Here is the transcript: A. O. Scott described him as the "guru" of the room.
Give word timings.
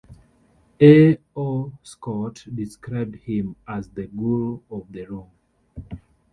A. 0.81 1.17
O. 1.35 1.71
Scott 1.83 2.45
described 2.55 3.17
him 3.17 3.55
as 3.67 3.87
the 3.89 4.07
"guru" 4.07 4.61
of 4.71 4.91
the 4.91 5.05
room. 5.05 5.29